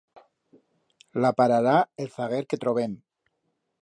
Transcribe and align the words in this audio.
La 1.25 1.31
parará 1.41 1.75
el 2.05 2.09
zaguer 2.17 2.43
que 2.55 2.61
trobem. 2.65 2.97